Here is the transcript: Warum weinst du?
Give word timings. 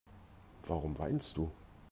Warum 0.63 0.97
weinst 0.97 1.37
du? 1.37 1.51